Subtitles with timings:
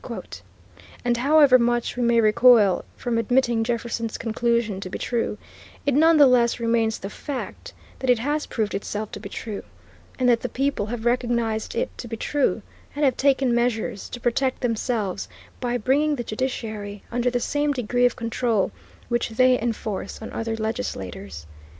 [1.05, 5.37] "And however much we may recoil from admitting Jefferson's conclusion to be true,
[5.85, 9.61] it none the less remains the fact that it has proved itself to be true,
[10.17, 12.63] and that the people have recognized it to be true,
[12.95, 15.29] and have taken measures to protect themselves
[15.59, 18.71] by bringing the judiciary under the same degree of control
[19.07, 21.45] which they enforce on other legislators.